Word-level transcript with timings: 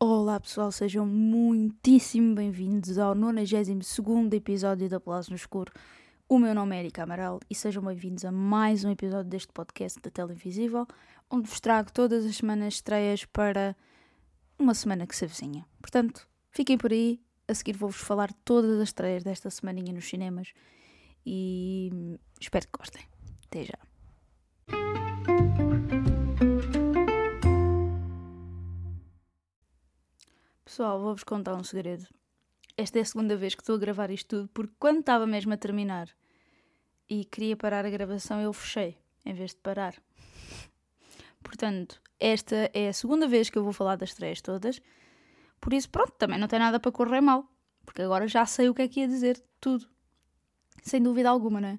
Olá 0.00 0.40
pessoal, 0.40 0.72
sejam 0.72 1.06
muitíssimo 1.06 2.34
bem-vindos 2.34 2.98
ao 2.98 3.14
92 3.14 4.32
episódio 4.32 4.88
da 4.88 4.98
Plaza 4.98 5.30
no 5.30 5.36
Escuro. 5.36 5.72
O 6.28 6.38
meu 6.38 6.54
nome 6.54 6.74
é 6.74 6.80
Erika 6.80 7.04
Amaral 7.04 7.38
e 7.48 7.54
sejam 7.54 7.84
bem-vindos 7.84 8.24
a 8.24 8.32
mais 8.32 8.84
um 8.84 8.90
episódio 8.90 9.30
deste 9.30 9.52
podcast 9.52 10.00
da 10.00 10.10
Tela 10.10 10.32
Invisível, 10.32 10.86
onde 11.30 11.48
vos 11.48 11.60
trago 11.60 11.92
todas 11.92 12.26
as 12.26 12.36
semanas 12.36 12.74
estreias 12.74 13.24
para 13.24 13.76
uma 14.58 14.74
semana 14.74 15.06
que 15.06 15.16
se 15.16 15.24
avizinha. 15.24 15.66
Portanto, 15.80 16.28
fiquem 16.50 16.78
por 16.78 16.92
aí, 16.92 17.20
a 17.46 17.54
seguir 17.54 17.76
vou-vos 17.76 18.00
falar 18.00 18.32
todas 18.44 18.80
as 18.80 18.88
estreias 18.88 19.22
desta 19.22 19.50
semaninha 19.50 19.92
nos 19.92 20.08
cinemas 20.08 20.52
e 21.26 22.18
espero 22.40 22.66
que 22.66 22.78
gostem. 22.78 23.04
Até 23.46 23.64
já. 23.64 23.78
Pessoal, 30.64 31.00
vou-vos 31.00 31.22
contar 31.22 31.54
um 31.54 31.62
segredo. 31.62 32.06
Esta 32.76 32.98
é 32.98 33.02
a 33.02 33.04
segunda 33.04 33.36
vez 33.36 33.54
que 33.54 33.62
estou 33.62 33.76
a 33.76 33.78
gravar 33.78 34.10
isto 34.10 34.28
tudo, 34.28 34.48
porque 34.52 34.74
quando 34.78 35.00
estava 35.00 35.26
mesmo 35.26 35.52
a 35.52 35.56
terminar 35.56 36.08
e 37.08 37.24
queria 37.24 37.56
parar 37.56 37.86
a 37.86 37.90
gravação, 37.90 38.40
eu 38.40 38.52
fechei, 38.52 38.98
em 39.24 39.32
vez 39.32 39.50
de 39.50 39.58
parar. 39.58 39.94
Portanto, 41.44 42.02
esta 42.24 42.70
é 42.72 42.88
a 42.88 42.92
segunda 42.92 43.28
vez 43.28 43.50
que 43.50 43.58
eu 43.58 43.64
vou 43.64 43.72
falar 43.72 43.96
das 43.96 44.14
três 44.14 44.40
todas. 44.40 44.80
Por 45.60 45.72
isso, 45.72 45.90
pronto, 45.90 46.12
também 46.12 46.38
não 46.38 46.48
tem 46.48 46.58
nada 46.58 46.80
para 46.80 46.90
correr 46.90 47.20
mal. 47.20 47.46
Porque 47.84 48.02
agora 48.02 48.26
já 48.26 48.46
sei 48.46 48.68
o 48.68 48.74
que 48.74 48.82
é 48.82 48.88
que 48.88 49.00
ia 49.00 49.08
dizer, 49.08 49.42
tudo. 49.60 49.86
Sem 50.82 51.02
dúvida 51.02 51.28
alguma, 51.28 51.60
não 51.60 51.68
é? 51.68 51.78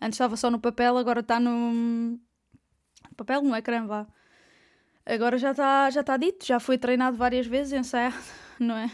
Antes 0.00 0.16
estava 0.16 0.36
só 0.36 0.50
no 0.50 0.60
papel, 0.60 0.96
agora 0.96 1.20
está 1.20 1.40
no. 1.40 2.18
Papel 3.16 3.42
no 3.42 3.54
ecrã, 3.56 3.86
vá. 3.86 4.06
Agora 5.04 5.38
já 5.38 5.52
está 5.52 5.90
já 5.90 6.02
tá 6.02 6.16
dito, 6.16 6.46
já 6.46 6.60
foi 6.60 6.76
treinado 6.78 7.16
várias 7.16 7.46
vezes, 7.46 7.72
ensaiado, 7.72 8.16
não 8.60 8.76
é? 8.76 8.90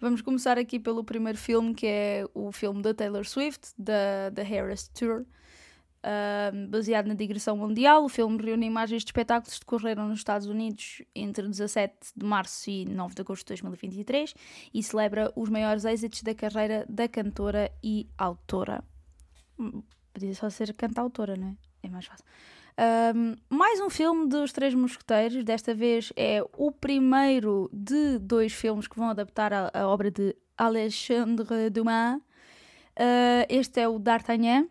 Vamos 0.00 0.20
começar 0.22 0.58
aqui 0.58 0.80
pelo 0.80 1.04
primeiro 1.04 1.38
filme, 1.38 1.74
que 1.74 1.86
é 1.86 2.24
o 2.34 2.50
filme 2.50 2.82
da 2.82 2.92
Taylor 2.92 3.24
Swift, 3.24 3.72
da, 3.78 4.30
da 4.30 4.42
Harris 4.42 4.88
Tour. 4.88 5.24
Uh, 6.04 6.66
baseado 6.66 7.06
na 7.06 7.14
digressão 7.14 7.56
mundial, 7.56 8.04
o 8.04 8.08
filme 8.08 8.36
reúne 8.42 8.66
imagens 8.66 9.02
de 9.02 9.08
espetáculos 9.08 9.54
que 9.54 9.60
decorreram 9.60 10.08
nos 10.08 10.18
Estados 10.18 10.48
Unidos 10.48 11.00
entre 11.14 11.46
17 11.46 11.94
de 12.16 12.26
março 12.26 12.68
e 12.68 12.84
9 12.84 13.14
de 13.14 13.22
agosto 13.22 13.44
de 13.44 13.50
2023 13.50 14.34
e 14.74 14.82
celebra 14.82 15.32
os 15.36 15.48
maiores 15.48 15.84
êxitos 15.84 16.22
da 16.22 16.34
carreira 16.34 16.84
da 16.88 17.06
cantora 17.06 17.70
e 17.84 18.08
autora. 18.18 18.82
Hum, 19.56 19.80
podia 20.12 20.34
só 20.34 20.50
ser 20.50 20.74
cantautora, 20.74 21.36
não 21.36 21.48
é? 21.48 21.56
É 21.84 21.88
mais 21.88 22.06
fácil. 22.06 22.24
Um, 23.14 23.36
mais 23.48 23.80
um 23.80 23.90
filme 23.90 24.26
dos 24.28 24.50
Três 24.50 24.74
Mosqueteiros, 24.74 25.44
desta 25.44 25.72
vez 25.72 26.12
é 26.16 26.42
o 26.56 26.72
primeiro 26.72 27.70
de 27.72 28.18
dois 28.18 28.52
filmes 28.52 28.88
que 28.88 28.96
vão 28.96 29.10
adaptar 29.10 29.52
a, 29.52 29.70
a 29.72 29.86
obra 29.86 30.10
de 30.10 30.34
Alexandre 30.56 31.70
Dumas. 31.70 32.16
Uh, 32.18 33.46
este 33.48 33.80
é 33.80 33.88
o 33.88 33.98
D'Artagnan. 33.98 34.68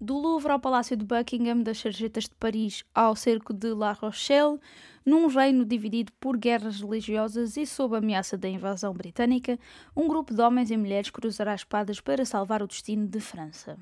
Do 0.00 0.16
Louvre 0.16 0.50
ao 0.50 0.58
Palácio 0.58 0.96
de 0.96 1.04
Buckingham, 1.04 1.62
das 1.62 1.78
Sarjetas 1.78 2.24
de 2.24 2.34
Paris 2.36 2.82
ao 2.94 3.14
Cerco 3.14 3.52
de 3.52 3.74
La 3.74 3.92
Rochelle, 3.92 4.58
num 5.04 5.26
reino 5.26 5.62
dividido 5.62 6.10
por 6.18 6.38
guerras 6.38 6.80
religiosas 6.80 7.58
e 7.58 7.66
sob 7.66 7.94
ameaça 7.94 8.38
da 8.38 8.48
invasão 8.48 8.94
britânica, 8.94 9.58
um 9.94 10.08
grupo 10.08 10.32
de 10.32 10.40
homens 10.40 10.70
e 10.70 10.76
mulheres 10.78 11.10
cruzará 11.10 11.54
espadas 11.54 12.00
para 12.00 12.24
salvar 12.24 12.62
o 12.62 12.66
destino 12.66 13.06
de 13.06 13.20
França. 13.20 13.78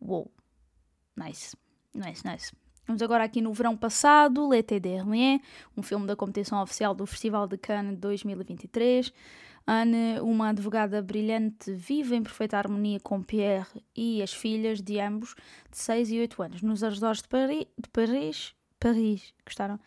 Uou! 0.00 0.28
Nice. 1.16 1.56
Nice, 1.94 2.26
nice. 2.26 2.52
Vamos 2.84 3.00
agora 3.00 3.22
aqui 3.22 3.40
no 3.40 3.52
verão 3.52 3.76
passado, 3.76 4.48
L'été 4.48 4.80
dernier, 4.80 5.40
um 5.76 5.82
filme 5.82 6.08
da 6.08 6.16
competição 6.16 6.60
oficial 6.60 6.92
do 6.92 7.06
Festival 7.06 7.46
de 7.46 7.56
Cannes 7.56 7.96
2023. 7.96 9.12
Anne, 9.66 10.20
uma 10.20 10.48
advogada 10.48 11.00
brilhante, 11.00 11.72
vive 11.72 12.16
em 12.16 12.22
perfeita 12.22 12.58
harmonia 12.58 12.98
com 13.00 13.22
Pierre 13.22 13.68
e 13.94 14.22
as 14.22 14.32
filhas 14.32 14.80
de 14.80 14.98
ambos, 14.98 15.34
de 15.70 15.78
6 15.78 16.10
e 16.10 16.20
8 16.20 16.42
anos, 16.42 16.62
nos 16.62 16.82
arredores 16.82 17.22
de, 17.22 17.28
Paris. 17.28 17.66
De 17.78 17.88
Paris, 17.92 18.54
Paris 18.78 19.34
gostaram? 19.44 19.78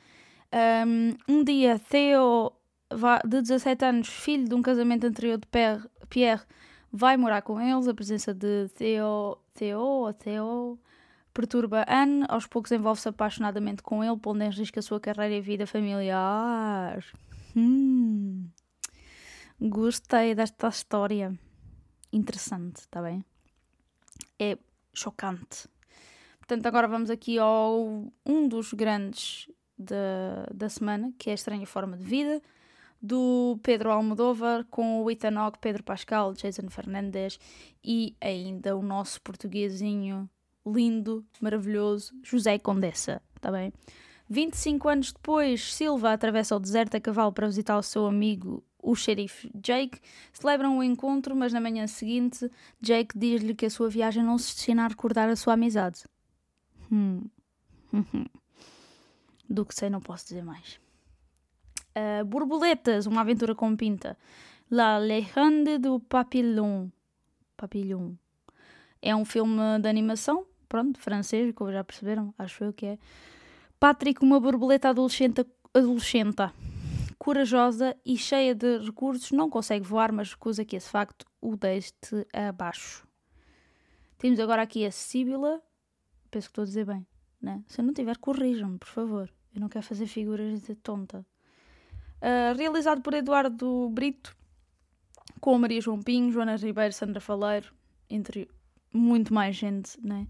Um, 0.53 1.15
um 1.27 1.43
dia, 1.43 1.79
Theo, 1.79 2.53
de 3.25 3.41
17 3.41 3.85
anos, 3.85 4.07
filho 4.07 4.47
de 4.47 4.55
um 4.55 4.61
casamento 4.61 5.05
anterior 5.05 5.37
de 5.37 5.47
Pierre, 5.47 5.83
Pierre 6.09 6.43
vai 6.91 7.17
morar 7.17 7.41
com 7.41 7.59
eles. 7.59 7.87
A 7.87 7.93
presença 7.93 8.33
de 8.33 8.69
Theo, 8.75 9.37
Theo 9.55 10.13
Theo 10.13 10.79
perturba 11.33 11.83
Anne, 11.87 12.25
aos 12.29 12.45
poucos 12.45 12.71
envolve-se 12.71 13.09
apaixonadamente 13.09 13.81
com 13.81 14.03
ele, 14.03 14.15
pondo 14.17 14.43
em 14.43 14.49
risco 14.49 14.77
a 14.77 14.81
sua 14.81 14.99
carreira 14.99 15.35
e 15.35 15.41
vida 15.41 15.65
familiar. 15.65 17.03
Hum. 17.55 18.45
Gostei 19.65 20.35
desta 20.35 20.67
história. 20.67 21.39
Interessante, 22.11 22.81
está 22.81 23.01
bem? 23.01 23.23
É 24.37 24.57
chocante. 24.93 25.69
Portanto, 26.37 26.65
agora 26.65 26.85
vamos 26.85 27.09
aqui 27.09 27.39
ao 27.39 28.11
um 28.25 28.45
dos 28.49 28.73
grandes 28.73 29.49
da, 29.77 30.45
da 30.53 30.67
semana, 30.67 31.13
que 31.17 31.29
é 31.29 31.31
a 31.31 31.35
Estranha 31.35 31.65
Forma 31.65 31.95
de 31.95 32.03
Vida, 32.03 32.41
do 33.01 33.57
Pedro 33.63 33.89
Almodóvar, 33.89 34.65
com 34.69 35.01
o 35.01 35.09
Ethan 35.09 35.39
Hawke, 35.39 35.59
Pedro 35.59 35.81
Pascal, 35.81 36.33
Jason 36.33 36.69
Fernandes 36.69 37.39
e 37.81 38.17
ainda 38.19 38.75
o 38.75 38.81
nosso 38.81 39.21
portuguesinho 39.21 40.29
lindo, 40.65 41.25
maravilhoso, 41.39 42.13
José 42.21 42.59
Condessa, 42.59 43.21
está 43.37 43.49
bem? 43.49 43.71
25 44.29 44.89
anos 44.89 45.13
depois, 45.13 45.73
Silva 45.73 46.11
atravessa 46.11 46.53
o 46.53 46.59
deserto 46.59 46.95
a 46.97 46.99
cavalo 46.99 47.31
para 47.31 47.47
visitar 47.47 47.77
o 47.77 47.83
seu 47.83 48.05
amigo, 48.05 48.61
o 48.83 48.95
xerife 48.95 49.49
Jake. 49.55 49.99
Celebram 50.33 50.77
o 50.77 50.83
encontro, 50.83 51.35
mas 51.35 51.53
na 51.53 51.61
manhã 51.61 51.87
seguinte, 51.87 52.49
Jake 52.81 53.17
diz-lhe 53.17 53.55
que 53.55 53.65
a 53.65 53.69
sua 53.69 53.89
viagem 53.89 54.23
não 54.23 54.37
se 54.37 54.53
destina 54.53 54.85
a 54.85 54.87
recordar 54.87 55.29
a 55.29 55.35
sua 55.35 55.53
amizade. 55.53 56.03
Hum. 56.91 57.23
Do 59.49 59.65
que 59.65 59.73
sei, 59.73 59.89
não 59.89 60.01
posso 60.01 60.25
dizer 60.25 60.43
mais. 60.43 60.79
Uh, 61.95 62.25
Borboletas, 62.25 63.05
uma 63.05 63.21
aventura 63.21 63.55
com 63.55 63.75
pinta. 63.75 64.17
La 64.69 64.97
Légende 64.97 65.77
do 65.77 65.99
Papillon. 65.99 66.89
Papillon. 67.55 68.13
É 69.01 69.15
um 69.15 69.25
filme 69.25 69.79
de 69.79 69.87
animação 69.87 70.45
pronto, 70.73 70.99
francês, 70.99 71.53
como 71.53 71.71
já 71.71 71.83
perceberam, 71.83 72.33
acho 72.35 72.63
eu 72.63 72.73
que 72.73 72.87
é. 72.87 72.97
Patrick, 73.79 74.23
uma 74.23 74.39
borboleta 74.39 74.89
adolescente, 74.89 75.45
adolescente, 75.71 76.41
corajosa 77.23 77.95
e 78.05 78.17
cheia 78.17 78.53
de 78.53 78.79
recursos, 78.79 79.31
não 79.31 79.49
consegue 79.49 79.87
voar, 79.87 80.11
mas 80.11 80.31
recusa 80.31 80.65
que 80.65 80.75
esse 80.75 80.89
facto 80.89 81.25
o 81.39 81.55
deixe 81.55 81.93
abaixo. 82.33 83.07
Temos 84.17 84.41
agora 84.41 84.61
aqui 84.61 84.85
a 84.85 84.91
Síbila, 84.91 85.61
penso 86.29 86.47
que 86.47 86.51
estou 86.51 86.63
a 86.63 86.65
dizer 86.65 86.85
bem, 86.85 87.07
né? 87.41 87.63
Se 87.65 87.79
eu 87.79 87.85
não 87.85 87.93
tiver, 87.93 88.17
corrijam-me, 88.17 88.77
por 88.77 88.89
favor. 88.89 89.33
Eu 89.55 89.61
não 89.61 89.69
quero 89.69 89.85
fazer 89.85 90.05
figuras 90.05 90.63
de 90.63 90.75
tonta. 90.75 91.25
Uh, 92.17 92.57
realizado 92.57 93.01
por 93.01 93.13
Eduardo 93.13 93.89
Brito, 93.89 94.35
com 95.39 95.57
Maria 95.57 95.79
João 95.79 96.01
Pinho, 96.01 96.29
Joana 96.29 96.57
Ribeiro, 96.57 96.91
Sandra 96.91 97.21
Faleiro, 97.21 97.73
entre 98.09 98.49
muito 98.93 99.33
mais 99.33 99.55
gente, 99.55 99.97
né? 100.05 100.27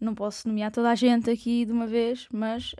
não 0.00 0.14
posso 0.14 0.48
nomear 0.48 0.70
toda 0.70 0.90
a 0.90 0.94
gente 0.94 1.30
aqui 1.30 1.64
de 1.64 1.72
uma 1.72 1.86
vez, 1.86 2.28
mas 2.32 2.74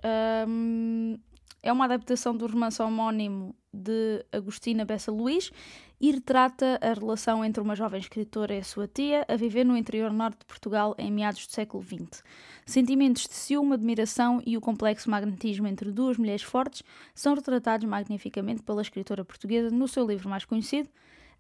um, 0.49 1.19
é 1.65 1.73
uma 1.73 1.87
adaptação 1.87 2.37
do 2.37 2.47
romance 2.47 2.81
homónimo 2.81 3.57
de 3.73 4.25
Agostina 4.31 4.85
Bessa 4.85 5.11
Luís 5.11 5.51
e 5.99 6.11
retrata 6.11 6.79
a 6.83 6.93
relação 6.93 7.43
entre 7.43 7.63
uma 7.63 7.75
jovem 7.75 7.99
escritora 7.99 8.55
e 8.55 8.59
a 8.59 8.63
sua 8.63 8.87
tia 8.87 9.25
a 9.27 9.35
viver 9.35 9.65
no 9.65 9.75
interior 9.75 10.13
norte 10.13 10.41
de 10.41 10.45
Portugal 10.45 10.95
em 10.99 11.11
meados 11.11 11.47
do 11.47 11.53
século 11.53 11.83
XX. 11.83 12.23
Sentimentos 12.67 13.27
de 13.27 13.33
ciúme, 13.33 13.73
admiração 13.73 14.43
e 14.45 14.59
o 14.59 14.61
complexo 14.61 15.11
magnetismo 15.11 15.67
entre 15.67 15.91
duas 15.91 16.19
mulheres 16.19 16.43
fortes 16.43 16.83
são 17.15 17.35
retratados 17.35 17.89
magnificamente 17.89 18.63
pela 18.63 18.83
escritora 18.83 19.25
portuguesa 19.25 19.71
no 19.71 19.89
seu 19.89 20.07
livro 20.07 20.29
mais 20.29 20.45
conhecido, 20.45 20.91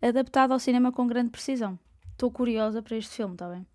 adaptado 0.01 0.53
ao 0.53 0.59
cinema 0.59 0.91
com 0.91 1.07
grande 1.07 1.29
precisão. 1.29 1.79
Estou 2.13 2.31
curiosa 2.31 2.81
para 2.81 2.97
este 2.97 3.15
filme, 3.15 3.35
está 3.35 3.47
bem? 3.47 3.67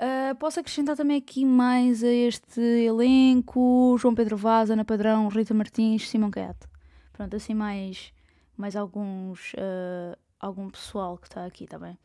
Uh, 0.00 0.34
posso 0.36 0.58
acrescentar 0.58 0.96
também 0.96 1.18
aqui 1.18 1.44
mais 1.44 2.02
a 2.02 2.08
este 2.08 2.58
elenco: 2.58 3.96
João 3.98 4.14
Pedro 4.14 4.34
Vaz, 4.34 4.70
Ana 4.70 4.82
Padrão, 4.82 5.28
Rita 5.28 5.52
Martins, 5.52 6.08
Simão 6.08 6.30
Caiate. 6.30 6.66
Pronto, 7.12 7.36
assim 7.36 7.52
mais, 7.52 8.10
mais 8.56 8.74
alguns, 8.76 9.52
uh, 9.52 10.16
algum 10.40 10.70
pessoal 10.70 11.18
que 11.18 11.26
está 11.26 11.44
aqui, 11.44 11.64
está 11.64 11.78
bem? 11.78 11.98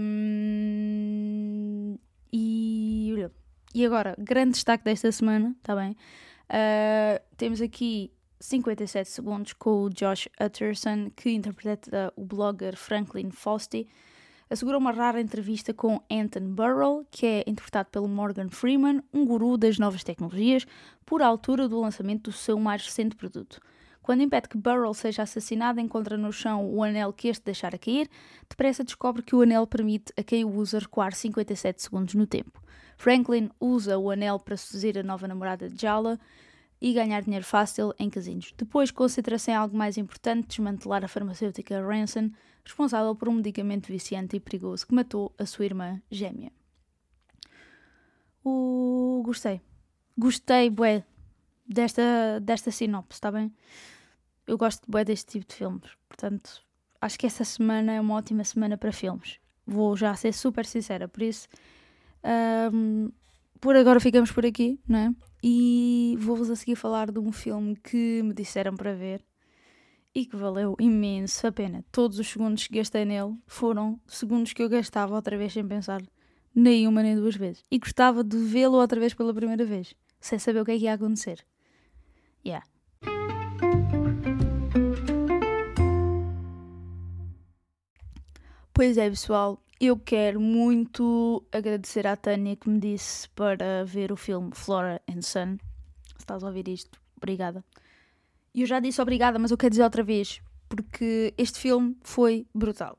Um, 0.00 1.96
e, 2.32 3.14
e 3.72 3.86
agora, 3.86 4.16
grande 4.18 4.54
destaque 4.54 4.82
desta 4.82 5.12
semana, 5.12 5.54
está 5.56 5.76
bem? 5.76 5.92
Uh, 6.50 7.22
temos 7.36 7.60
aqui 7.60 8.10
57 8.40 9.08
segundos 9.08 9.52
com 9.52 9.84
o 9.84 9.90
Josh 9.90 10.28
Utterson, 10.40 11.10
que 11.14 11.30
interpreta 11.30 12.12
o 12.16 12.24
blogger 12.24 12.76
Franklin 12.76 13.30
Fausti, 13.30 13.86
assegura 14.48 14.78
uma 14.78 14.92
rara 14.92 15.20
entrevista 15.20 15.72
com 15.72 16.00
Anton 16.10 16.48
Burrell, 16.54 17.06
que 17.10 17.26
é 17.26 17.44
interpretado 17.46 17.88
pelo 17.90 18.08
Morgan 18.08 18.48
Freeman, 18.48 19.02
um 19.12 19.24
guru 19.24 19.56
das 19.56 19.78
novas 19.78 20.04
tecnologias, 20.04 20.66
por 21.04 21.22
altura 21.22 21.68
do 21.68 21.80
lançamento 21.80 22.24
do 22.24 22.32
seu 22.32 22.58
mais 22.58 22.84
recente 22.84 23.16
produto. 23.16 23.60
Quando 24.02 24.22
impede 24.22 24.50
que 24.50 24.58
Burrell 24.58 24.92
seja 24.92 25.22
assassinado, 25.22 25.80
encontra 25.80 26.18
no 26.18 26.30
chão 26.30 26.68
o 26.68 26.82
anel 26.82 27.10
que 27.10 27.28
este 27.28 27.42
deixara 27.46 27.78
cair. 27.78 28.06
Depressa 28.50 28.84
descobre 28.84 29.22
que 29.22 29.34
o 29.34 29.40
anel 29.40 29.66
permite 29.66 30.12
a 30.14 30.22
quem 30.22 30.44
o 30.44 30.54
usa 30.54 30.78
recuar 30.78 31.14
57 31.14 31.82
segundos 31.82 32.14
no 32.14 32.26
tempo. 32.26 32.62
Franklin 32.98 33.50
usa 33.58 33.98
o 33.98 34.10
anel 34.10 34.38
para 34.38 34.58
seduzir 34.58 34.98
a 34.98 35.02
nova 35.02 35.26
namorada 35.26 35.70
de 35.70 35.80
Jala 35.80 36.20
e 36.84 36.92
ganhar 36.92 37.22
dinheiro 37.22 37.46
fácil 37.46 37.94
em 37.98 38.10
casinos. 38.10 38.52
Depois 38.58 38.90
concentra-se 38.90 39.50
em 39.50 39.54
algo 39.54 39.74
mais 39.74 39.96
importante, 39.96 40.48
desmantelar 40.48 41.02
a 41.02 41.08
farmacêutica 41.08 41.80
Ransom, 41.80 42.30
responsável 42.62 43.16
por 43.16 43.26
um 43.26 43.32
medicamento 43.32 43.86
viciante 43.86 44.36
e 44.36 44.40
perigoso 44.40 44.86
que 44.86 44.94
matou 44.94 45.34
a 45.38 45.46
sua 45.46 45.64
irmã 45.64 46.02
gêmea. 46.10 46.52
Uh, 48.44 49.22
gostei. 49.24 49.62
Gostei, 50.18 50.68
bué, 50.68 51.02
desta, 51.66 52.38
desta 52.42 52.70
sinopse, 52.70 53.16
está 53.16 53.32
bem? 53.32 53.50
eu 54.46 54.58
gosto 54.58 54.82
bem 54.90 55.06
deste 55.06 55.32
tipo 55.32 55.46
de 55.46 55.54
filmes. 55.54 55.90
Portanto, 56.06 56.62
acho 57.00 57.18
que 57.18 57.26
essa 57.26 57.44
semana 57.44 57.92
é 57.92 58.00
uma 58.00 58.14
ótima 58.14 58.44
semana 58.44 58.76
para 58.76 58.92
filmes. 58.92 59.38
Vou 59.66 59.96
já 59.96 60.14
ser 60.16 60.34
super 60.34 60.66
sincera, 60.66 61.08
por 61.08 61.22
isso. 61.22 61.48
Um, 62.70 63.10
por 63.58 63.74
agora 63.74 63.98
ficamos 64.00 64.30
por 64.30 64.44
aqui, 64.44 64.78
não 64.86 64.98
é? 64.98 65.14
E 65.46 66.16
vou-vos 66.20 66.48
a 66.48 66.56
seguir 66.56 66.74
falar 66.74 67.10
de 67.10 67.18
um 67.18 67.30
filme 67.30 67.76
que 67.76 68.22
me 68.22 68.32
disseram 68.32 68.74
para 68.74 68.94
ver 68.94 69.22
e 70.14 70.24
que 70.24 70.34
valeu 70.34 70.74
imenso 70.80 71.46
a 71.46 71.52
pena. 71.52 71.84
Todos 71.92 72.18
os 72.18 72.26
segundos 72.26 72.66
que 72.66 72.78
gastei 72.78 73.04
nele 73.04 73.36
foram 73.46 74.00
segundos 74.06 74.54
que 74.54 74.62
eu 74.62 74.70
gastava 74.70 75.14
outra 75.14 75.36
vez 75.36 75.52
sem 75.52 75.68
pensar 75.68 76.00
nem 76.54 76.88
uma 76.88 77.02
nem 77.02 77.14
duas 77.14 77.36
vezes. 77.36 77.62
E 77.70 77.78
gostava 77.78 78.24
de 78.24 78.38
vê-lo 78.38 78.78
outra 78.78 78.98
vez 78.98 79.12
pela 79.12 79.34
primeira 79.34 79.66
vez, 79.66 79.94
sem 80.18 80.38
saber 80.38 80.60
o 80.60 80.64
que 80.64 80.72
é 80.72 80.78
que 80.78 80.84
ia 80.84 80.94
acontecer. 80.94 81.44
Yeah. 82.42 82.66
Pois 88.72 88.96
é, 88.96 89.10
pessoal, 89.10 89.62
eu 89.80 89.98
quero 89.98 90.40
muito 90.40 91.44
agradecer 91.52 92.06
à 92.06 92.16
Tânia 92.16 92.56
que 92.56 92.68
me 92.68 92.78
disse 92.78 93.28
para 93.30 93.84
ver 93.84 94.12
o 94.12 94.16
filme 94.16 94.50
Flora 94.54 95.00
and 95.08 95.22
Son. 95.22 95.56
Se 96.06 96.20
estás 96.20 96.42
a 96.42 96.46
ouvir 96.46 96.68
isto, 96.68 97.00
obrigada. 97.16 97.64
E 98.54 98.60
eu 98.60 98.66
já 98.66 98.78
disse 98.78 99.02
obrigada, 99.02 99.38
mas 99.38 99.50
eu 99.50 99.56
quero 99.56 99.70
dizer 99.70 99.82
outra 99.82 100.02
vez, 100.02 100.40
porque 100.68 101.34
este 101.36 101.58
filme 101.58 101.96
foi 102.02 102.46
brutal. 102.54 102.96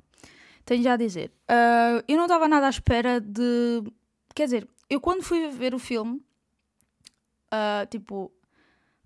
Tenho 0.66 0.84
já 0.84 0.94
a 0.94 0.98
dizer. 0.98 1.32
Uh, 1.50 2.04
eu 2.08 2.18
não 2.18 2.26
estava 2.26 2.48
nada 2.48 2.68
à 2.68 2.70
espera 2.70 3.22
de. 3.22 3.84
Quer 4.34 4.46
dizer, 4.46 4.68
eu 4.90 5.00
quando 5.00 5.24
fui 5.24 5.48
ver 5.50 5.74
o 5.74 5.80
filme, 5.80 6.22
uh, 7.54 7.86
tipo, 7.90 8.34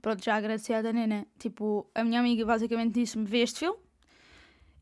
pronto, 0.01 0.23
já 0.23 0.35
agradeci 0.35 0.73
à 0.73 0.81
né? 0.81 1.25
Tipo, 1.37 1.89
a 1.93 2.03
minha 2.03 2.19
amiga 2.19 2.45
basicamente 2.45 2.93
disse-me: 2.93 3.25
vê 3.25 3.39
este 3.39 3.59
filme. 3.59 3.77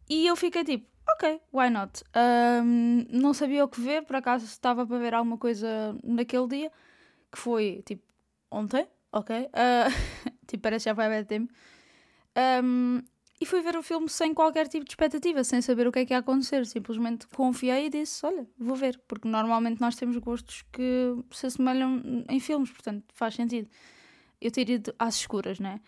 E 0.10 0.26
eu 0.26 0.36
fiquei 0.36 0.64
tipo, 0.64 0.88
ok, 1.18 1.42
why 1.52 1.70
not? 1.70 2.04
Um, 2.16 3.06
não 3.10 3.34
sabia 3.34 3.66
o 3.66 3.68
que 3.68 3.82
ver, 3.82 4.04
por 4.04 4.16
acaso 4.16 4.46
estava 4.46 4.86
para 4.86 4.98
ver 5.00 5.14
alguma 5.16 5.38
coisa 5.38 5.98
naquele 6.04 6.48
dia, 6.48 6.72
que 7.32 7.40
foi 7.40 7.82
tipo 7.86 8.04
ontem, 8.52 8.88
ok? 9.12 9.36
Uh, 9.46 10.30
tipo, 10.48 10.62
parece 10.62 10.86
já 10.86 10.94
vai 10.94 11.08
haver 11.08 11.26
tempo. 11.26 11.52
Um, 12.64 13.02
e 13.42 13.46
fui 13.46 13.62
ver 13.62 13.76
o 13.76 13.84
filme 13.84 14.10
sem 14.10 14.34
qualquer 14.34 14.68
tipo 14.68 14.86
de 14.86 14.92
expectativa, 14.92 15.44
sem 15.44 15.62
saber 15.62 15.88
o 15.88 15.92
que 15.92 16.00
é 16.00 16.06
que 16.06 16.14
ia 16.14 16.20
acontecer. 16.20 16.66
Simplesmente 16.66 17.28
confiei 17.28 17.88
e 17.88 17.90
disse: 17.90 18.26
Olha, 18.26 18.48
vou 18.58 18.76
ver, 18.76 19.00
porque 19.08 19.28
normalmente 19.28 19.82
nós 19.82 19.96
temos 19.96 20.18
gostos 20.18 20.64
que 20.72 21.16
se 21.32 21.48
assemelham 21.48 22.26
em 22.30 22.40
filmes, 22.40 22.72
portanto 22.72 23.04
faz 23.14 23.36
sentido. 23.36 23.70
Eu 24.40 24.52
ter 24.52 24.70
ido 24.70 24.94
às 25.00 25.16
escuras, 25.16 25.60
né? 25.60 25.80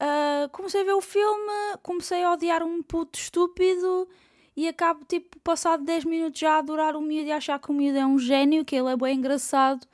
Uh, 0.00 0.48
comecei 0.50 0.80
a 0.80 0.84
ver 0.84 0.94
o 0.94 1.00
filme, 1.00 1.76
comecei 1.82 2.24
a 2.24 2.32
odiar 2.32 2.62
um 2.62 2.82
puto 2.82 3.18
estúpido 3.18 4.08
e 4.56 4.68
acabo, 4.68 5.04
tipo, 5.04 5.38
passado 5.40 5.84
10 5.84 6.04
minutos 6.04 6.38
já 6.38 6.54
a 6.54 6.58
adorar 6.58 6.94
o 6.94 7.00
miúdo 7.00 7.28
e 7.28 7.32
achar 7.32 7.58
que 7.58 7.70
o 7.70 7.74
miúdo 7.74 7.98
é 7.98 8.06
um 8.06 8.18
gênio, 8.18 8.64
que 8.64 8.76
ele 8.76 8.90
é 8.90 8.96
bem 8.96 9.16
engraçado 9.16 9.86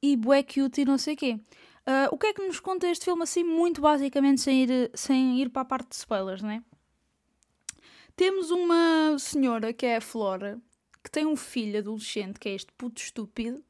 e 0.00 0.16
bué 0.16 0.42
cute 0.42 0.82
e 0.82 0.84
não 0.84 0.96
sei 0.96 1.14
o 1.14 1.16
quê. 1.16 1.40
Uh, 1.88 2.12
o 2.12 2.18
que 2.18 2.26
é 2.28 2.32
que 2.32 2.46
nos 2.46 2.60
conta 2.60 2.86
este 2.86 3.06
filme, 3.06 3.22
assim, 3.22 3.42
muito 3.42 3.80
basicamente, 3.80 4.40
sem 4.40 4.64
ir, 4.64 4.90
sem 4.94 5.40
ir 5.40 5.48
para 5.48 5.62
a 5.62 5.64
parte 5.64 5.88
de 5.88 5.96
spoilers, 5.96 6.42
né? 6.42 6.62
Temos 8.14 8.50
uma 8.50 9.16
senhora, 9.18 9.72
que 9.72 9.86
é 9.86 9.96
a 9.96 10.00
Flora, 10.00 10.60
que 11.02 11.10
tem 11.10 11.24
um 11.26 11.36
filho 11.36 11.78
adolescente, 11.78 12.38
que 12.38 12.48
é 12.48 12.54
este 12.54 12.70
puto 12.74 13.00
estúpido. 13.00 13.64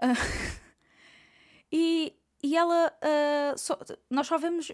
Uh, 0.00 0.60
e, 1.72 2.14
e 2.42 2.56
ela... 2.56 2.92
Uh, 3.02 3.58
só, 3.58 3.78
nós 4.08 4.26
só 4.26 4.38
vemos, 4.38 4.70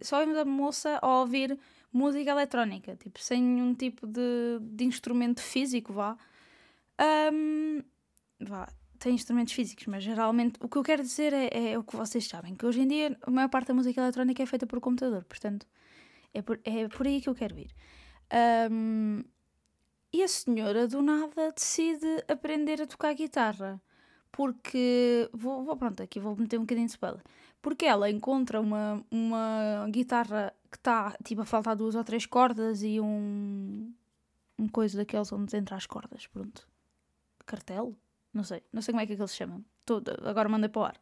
só 0.00 0.20
vemos 0.20 0.38
a 0.38 0.44
moça 0.44 0.98
a 1.02 1.18
ouvir 1.18 1.58
música 1.96 2.30
eletrónica, 2.30 2.96
tipo, 2.96 3.20
sem 3.20 3.42
nenhum 3.42 3.74
tipo 3.74 4.06
de, 4.06 4.58
de 4.60 4.84
instrumento 4.84 5.40
físico, 5.40 5.92
vá. 5.92 6.16
Um, 7.32 7.82
vá, 8.40 8.68
tem 8.98 9.14
instrumentos 9.14 9.52
físicos, 9.52 9.86
mas 9.86 10.02
geralmente 10.02 10.58
o 10.60 10.68
que 10.68 10.76
eu 10.76 10.82
quero 10.82 11.02
dizer 11.02 11.32
é, 11.32 11.72
é, 11.72 11.78
o 11.78 11.84
que 11.84 11.96
vocês 11.96 12.26
sabem, 12.26 12.54
que 12.54 12.64
hoje 12.64 12.80
em 12.80 12.88
dia 12.88 13.16
a 13.22 13.30
maior 13.30 13.48
parte 13.48 13.68
da 13.68 13.74
música 13.74 14.00
eletrónica 14.00 14.42
é 14.42 14.46
feita 14.46 14.66
por 14.66 14.80
computador, 14.80 15.24
portanto 15.24 15.66
é 16.32 16.42
por, 16.42 16.60
é 16.64 16.88
por 16.88 17.06
aí 17.06 17.20
que 17.20 17.28
eu 17.28 17.34
quero 17.34 17.54
vir. 17.54 17.70
Um, 18.70 19.22
e 20.12 20.22
a 20.22 20.28
senhora 20.28 20.88
do 20.88 21.02
nada 21.02 21.52
decide 21.52 22.24
aprender 22.28 22.80
a 22.80 22.86
tocar 22.86 23.14
guitarra, 23.14 23.80
porque 24.32 25.28
vou, 25.32 25.64
vou 25.64 25.76
pronto, 25.76 26.02
aqui 26.02 26.18
vou 26.20 26.36
meter 26.36 26.58
um 26.58 26.62
bocadinho 26.62 26.86
de 26.86 26.92
spoiler, 26.92 27.22
porque 27.62 27.86
ela 27.86 28.10
encontra 28.10 28.60
uma, 28.60 29.04
uma 29.10 29.86
guitarra 29.90 30.52
que 30.76 30.80
está 30.80 31.16
tipo 31.24 31.40
a 31.40 31.44
faltar 31.44 31.74
duas 31.74 31.94
ou 31.94 32.04
três 32.04 32.26
cordas 32.26 32.82
e 32.82 33.00
um. 33.00 33.92
um 34.58 34.68
coisa 34.68 34.98
daqueles 34.98 35.32
onde 35.32 35.56
entra 35.56 35.76
as 35.76 35.86
cordas, 35.86 36.26
pronto. 36.26 36.68
Cartelo? 37.46 37.96
Não 38.32 38.44
sei, 38.44 38.62
não 38.72 38.82
sei 38.82 38.92
como 38.92 39.00
é 39.00 39.06
que 39.06 39.14
aquilo 39.14 39.28
se 39.28 39.36
chama. 39.36 39.62
Todo, 39.84 40.10
agora 40.28 40.48
manda 40.48 40.68
para 40.68 40.80
o 40.80 40.84
ar. 40.84 40.96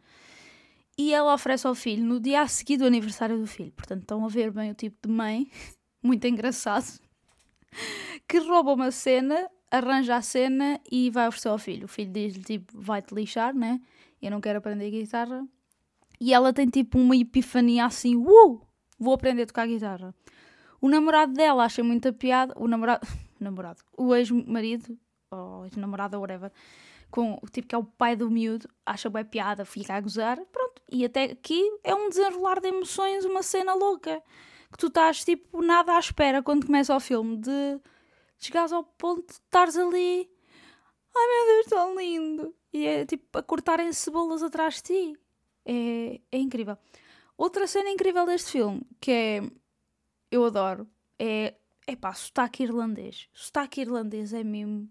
E 0.97 1.13
ela 1.13 1.35
oferece 1.35 1.67
ao 1.67 1.75
filho 1.75 2.05
no 2.05 2.21
dia 2.21 2.43
a 2.43 2.47
seguir 2.47 2.77
do 2.77 2.87
aniversário 2.87 3.37
do 3.39 3.47
filho. 3.47 3.73
Portanto, 3.73 4.03
estão 4.03 4.25
a 4.25 4.29
ver 4.29 4.53
bem 4.53 4.71
o 4.71 4.75
tipo 4.75 5.09
de 5.09 5.13
mãe, 5.13 5.51
muito 6.03 6.25
engraçado, 6.27 7.01
que 8.29 8.39
rouba 8.39 8.75
uma 8.75 8.93
cena, 8.93 9.51
arranja 9.71 10.17
a 10.17 10.23
cena 10.23 10.81
e 10.91 11.11
vai 11.11 11.27
oferecer 11.27 11.49
ao 11.49 11.59
filho. 11.59 11.87
O 11.87 11.89
filho 11.89 12.13
diz-lhe 12.13 12.45
tipo, 12.45 12.81
vai-te 12.81 13.13
lixar, 13.13 13.55
né? 13.55 13.81
Eu 14.23 14.31
não 14.31 14.41
quero 14.41 14.59
aprender 14.59 14.91
guitarra. 14.91 15.45
E 16.21 16.33
ela 16.33 16.53
tem 16.53 16.69
tipo 16.69 16.99
uma 16.99 17.17
epifania 17.17 17.87
assim, 17.87 18.15
uh! 18.15 18.64
Vou 18.99 19.15
aprender 19.15 19.43
a 19.43 19.47
tocar 19.47 19.67
guitarra. 19.67 20.15
O 20.81 20.89
namorado 20.89 21.33
dela 21.33 21.65
acha 21.65 21.83
muita 21.83 22.13
piada, 22.13 22.55
o 22.57 22.69
namorado, 22.69 23.07
namorado, 23.41 23.83
o 23.97 24.15
ex-marido, 24.15 24.99
ou 25.31 25.65
ex-namorada, 25.65 26.19
whatever, 26.19 26.53
com 27.11 27.39
o 27.43 27.49
tipo 27.49 27.69
que 27.69 27.75
é 27.75 27.79
o 27.79 27.85
pai 27.85 28.17
do 28.17 28.31
miúdo, 28.31 28.69
acha 28.85 29.09
bem 29.09 29.25
piada, 29.25 29.65
fica 29.65 29.95
a 29.95 30.01
gozar, 30.01 30.39
pronto. 30.47 30.83
E 30.91 31.05
até 31.05 31.25
aqui 31.25 31.63
é 31.83 31.95
um 31.95 32.09
desenrolar 32.09 32.61
de 32.61 32.69
emoções, 32.69 33.25
uma 33.25 33.43
cena 33.43 33.75
louca, 33.75 34.23
que 34.71 34.79
tu 34.79 34.89
estás 34.89 35.25
tipo 35.25 35.63
nada 35.63 35.95
à 35.95 35.99
espera 35.99 36.43
quando 36.43 36.67
começa 36.67 36.95
o 36.95 37.01
filme, 37.01 37.37
de 37.37 37.81
chegares 38.39 38.73
ao 38.73 38.85
ponto 38.85 39.27
de 39.27 39.33
estares 39.33 39.77
ali, 39.77 40.29
ai 41.17 41.27
meu 41.27 41.55
Deus, 41.55 41.67
tão 41.67 41.97
lindo, 41.97 42.55
e 42.73 42.87
é 42.87 43.07
tipo 43.07 43.39
a 43.39 43.43
cortarem 43.43 43.93
cebolas 43.93 44.43
atrás 44.43 44.77
de 44.77 44.83
ti. 44.83 45.19
É, 45.65 46.21
é 46.31 46.39
incrível. 46.39 46.77
Outra 47.37 47.67
cena 47.67 47.91
incrível 47.91 48.27
deste 48.27 48.53
filme, 48.53 48.83
que 49.01 49.11
é. 49.11 49.51
Eu 50.31 50.45
adoro, 50.45 50.89
é. 51.19 51.55
É 51.87 51.95
pá, 51.95 52.15
sotaque 52.15 52.63
irlandês. 52.63 53.29
Sotaque 53.35 53.83
irlandês 53.83 54.33
é 54.33 54.43
mesmo. 54.43 54.89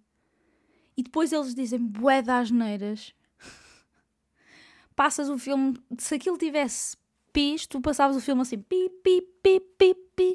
E 0.95 1.01
depois 1.01 1.33
eles 1.33 1.55
dizem 1.55 1.79
bué 1.79 2.21
das 2.21 2.51
neiras. 2.51 3.15
Passas 4.95 5.27
o 5.27 5.38
filme. 5.39 5.75
Se 5.97 6.13
aquilo 6.15 6.38
tivesse 6.38 6.95
pis, 7.31 7.65
tu 7.65 7.81
passavas 7.81 8.15
o 8.15 8.21
filme 8.21 8.43
assim. 8.43 8.59
Pi, 8.59 8.89
pi, 9.03 9.21
pi, 9.41 9.59
pi, 9.59 9.95
pi. 10.15 10.33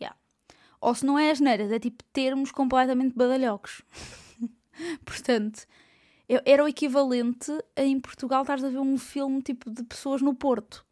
Yeah. 0.00 0.18
Ou 0.80 0.92
se 0.92 1.06
não 1.06 1.16
é 1.16 1.30
as 1.30 1.38
neiras, 1.38 1.70
é 1.70 1.78
tipo 1.78 2.02
termos 2.12 2.50
completamente 2.50 3.14
badalhocos. 3.14 3.82
Portanto, 5.04 5.66
era 6.44 6.64
o 6.64 6.68
equivalente 6.68 7.52
a 7.76 7.82
em 7.82 8.00
Portugal 8.00 8.42
estares 8.42 8.64
a 8.64 8.70
ver 8.70 8.80
um 8.80 8.98
filme 8.98 9.40
tipo 9.40 9.70
de 9.70 9.84
pessoas 9.84 10.20
no 10.20 10.34
Porto 10.34 10.85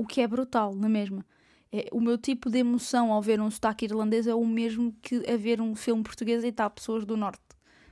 o 0.00 0.06
que 0.06 0.22
é 0.22 0.26
brutal, 0.26 0.74
na 0.74 0.88
mesma. 0.88 1.26
É, 1.70 1.86
o 1.92 2.00
meu 2.00 2.16
tipo 2.16 2.48
de 2.48 2.58
emoção 2.58 3.12
ao 3.12 3.20
ver 3.20 3.38
um 3.38 3.50
sotaque 3.50 3.84
irlandês 3.84 4.26
é 4.26 4.34
o 4.34 4.46
mesmo 4.46 4.94
que 5.02 5.16
a 5.30 5.36
ver 5.36 5.60
um 5.60 5.74
filme 5.74 6.02
português 6.02 6.42
e 6.42 6.48
está 6.48 6.70
pessoas 6.70 7.04
do 7.04 7.18
Norte 7.18 7.42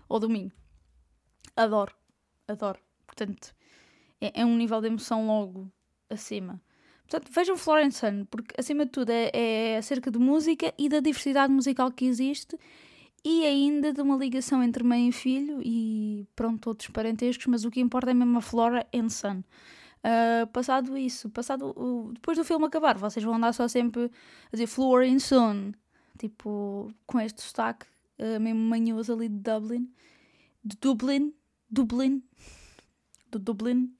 ou 0.08 0.18
do 0.18 0.26
Minho. 0.26 0.50
Adoro, 1.54 1.94
adoro. 2.48 2.78
Portanto, 3.06 3.54
é, 4.22 4.40
é 4.40 4.46
um 4.46 4.56
nível 4.56 4.80
de 4.80 4.86
emoção 4.86 5.26
logo 5.26 5.70
acima. 6.08 6.62
Portanto, 7.06 7.30
vejam 7.30 7.58
Florence 7.58 7.98
Sun, 7.98 8.24
porque 8.30 8.54
acima 8.58 8.86
de 8.86 8.90
tudo 8.90 9.10
é, 9.10 9.30
é 9.34 9.76
acerca 9.76 10.10
de 10.10 10.18
música 10.18 10.72
e 10.78 10.88
da 10.88 11.00
diversidade 11.00 11.52
musical 11.52 11.92
que 11.92 12.06
existe 12.06 12.56
e 13.22 13.44
ainda 13.44 13.92
de 13.92 14.00
uma 14.00 14.16
ligação 14.16 14.62
entre 14.62 14.82
mãe 14.82 15.10
e 15.10 15.12
filho 15.12 15.60
e 15.62 16.26
pronto, 16.34 16.68
outros 16.68 16.88
parentescos, 16.88 17.46
mas 17.48 17.66
o 17.66 17.70
que 17.70 17.80
importa 17.80 18.12
é 18.12 18.14
mesmo 18.14 18.38
a 18.38 18.40
Flora 18.40 18.86
and 18.94 19.10
Sun. 19.10 19.42
Uh, 19.98 20.46
passado 20.48 20.96
isso, 20.96 21.28
passado 21.30 21.74
depois 22.14 22.38
do 22.38 22.44
filme 22.44 22.66
acabar, 22.66 22.96
vocês 22.96 23.24
vão 23.24 23.34
andar 23.34 23.52
só 23.52 23.66
sempre 23.66 24.04
a 24.04 24.50
dizer 24.52 24.68
Flora 24.68 25.06
and 25.06 25.18
Sun, 25.18 25.72
tipo 26.16 26.92
com 27.04 27.18
este 27.18 27.42
sotaque 27.42 27.84
uh, 28.18 28.40
mesmo 28.40 28.60
manhoso 28.60 29.12
ali 29.12 29.28
de 29.28 29.38
Dublin, 29.38 29.90
de 30.64 30.76
Dublin, 30.80 31.34
Dublin, 31.68 32.22
do 33.30 33.38
Dublin, 33.38 33.94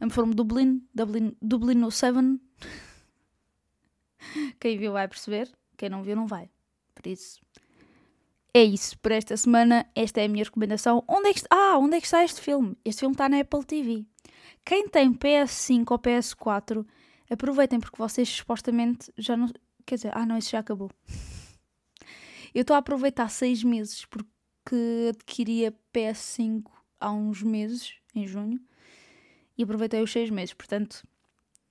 I'm 0.00 0.10
from 0.10 0.30
Dublin, 0.30 0.82
Dublin, 0.94 1.36
Dublin 1.40 1.76
no 1.76 1.90
7. 1.90 2.16
Quem 4.60 4.78
viu 4.78 4.92
vai 4.92 5.08
perceber, 5.08 5.50
quem 5.76 5.88
não 5.88 6.02
viu 6.02 6.16
não 6.16 6.26
vai. 6.26 6.50
Por 6.94 7.06
isso, 7.06 7.40
é 8.52 8.64
isso 8.64 8.98
por 8.98 9.12
esta 9.12 9.36
semana. 9.36 9.86
Esta 9.94 10.22
é 10.22 10.24
a 10.24 10.28
minha 10.28 10.42
recomendação. 10.42 11.04
Onde 11.06 11.28
é 11.28 11.34
que, 11.34 11.42
ah, 11.50 11.78
onde 11.78 11.96
é 11.96 12.00
que 12.00 12.06
está 12.06 12.24
este 12.24 12.40
filme? 12.40 12.76
Este 12.84 12.98
filme 13.00 13.14
está 13.14 13.28
na 13.28 13.40
Apple 13.40 13.64
TV. 13.64 14.04
Quem 14.66 14.88
tem 14.88 15.14
PS5 15.14 15.92
ou 15.92 15.98
PS4, 15.98 16.84
aproveitem 17.30 17.78
porque 17.78 17.96
vocês 17.96 18.28
supostamente 18.28 19.12
já 19.16 19.36
não. 19.36 19.48
Quer 19.86 19.94
dizer, 19.94 20.10
ah 20.12 20.26
não, 20.26 20.36
isso 20.36 20.50
já 20.50 20.58
acabou. 20.58 20.90
Eu 22.52 22.62
estou 22.62 22.74
a 22.74 22.80
aproveitar 22.80 23.28
seis 23.28 23.62
meses 23.62 24.04
porque 24.06 25.10
adquiri 25.10 25.66
a 25.66 25.72
PS5 25.94 26.64
há 26.98 27.12
uns 27.12 27.44
meses, 27.44 27.94
em 28.12 28.26
junho, 28.26 28.60
e 29.56 29.62
aproveitei 29.62 30.02
os 30.02 30.10
seis 30.10 30.30
meses. 30.30 30.52
Portanto, 30.52 31.06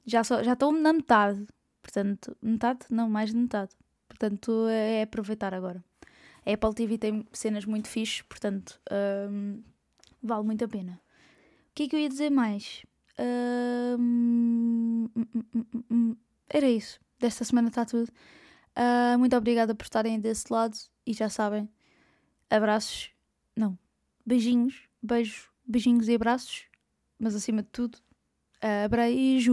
já, 0.06 0.24
só, 0.24 0.42
já 0.42 0.54
estou 0.54 0.72
na 0.72 0.94
metade. 0.94 1.46
Portanto, 1.82 2.38
metade? 2.42 2.86
Não, 2.90 3.10
mais 3.10 3.32
de 3.32 3.36
metade. 3.36 3.76
Portanto, 4.08 4.68
é 4.70 5.02
aproveitar 5.02 5.54
agora. 5.54 5.84
A 6.46 6.54
Apple 6.54 6.74
TV 6.74 6.98
tem 6.98 7.28
cenas 7.34 7.66
muito 7.66 7.90
fixes, 7.90 8.22
portanto, 8.22 8.80
um, 9.30 9.62
vale 10.24 10.46
muito 10.46 10.64
a 10.64 10.68
pena. 10.70 11.02
O 11.76 11.78
que 11.78 11.84
é 11.84 11.88
que 11.90 11.96
eu 11.98 12.00
ia 12.00 12.08
dizer 12.08 12.30
mais? 12.30 12.86
Um, 14.00 15.10
hum, 15.92 16.16
era 16.50 16.70
isso. 16.70 17.02
Desta 17.20 17.44
semana 17.44 17.68
está 17.68 17.84
tudo. 17.84 18.10
Uh, 18.78 19.20
muito 19.20 19.36
obrigada 19.36 19.76
por 19.76 19.84
estarem 19.84 20.18
desse 20.18 20.46
lado 20.50 20.78
e 21.06 21.12
já 21.12 21.28
sabem, 21.28 21.68
abraços, 22.50 23.12
não, 23.54 23.78
beijinhos, 24.26 24.88
beijos, 25.04 25.50
beijinhos 25.68 26.08
e 26.08 26.16
abraços, 26.16 26.64
mas 27.20 27.36
acima 27.36 27.62
de 27.62 27.68
tudo, 27.68 27.98
abraços. 28.86 29.46